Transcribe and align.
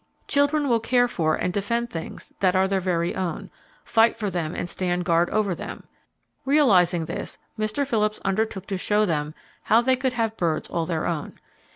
Children 0.27 0.67
will 0.67 0.79
care 0.79 1.07
for 1.07 1.35
and 1.35 1.53
defend 1.53 1.91
things 1.91 2.33
that 2.39 2.55
are 2.55 2.67
their 2.67 2.79
very 2.79 3.13
own, 3.15 3.51
fight 3.85 4.17
for 4.17 4.31
them 4.31 4.55
and 4.55 4.67
stand 4.67 5.05
guard 5.05 5.29
over 5.29 5.53
them. 5.53 5.83
Realizing 6.43 7.05
this 7.05 7.37
Mr. 7.55 7.85
Phillips 7.85 8.19
undertook 8.25 8.65
to 8.65 8.79
show 8.79 9.05
them 9.05 9.35
how 9.65 9.79
they 9.81 9.95
could 9.95 10.13
have 10.13 10.35
birds 10.37 10.67
all 10.67 10.87
their 10.87 11.05
own. 11.05 11.39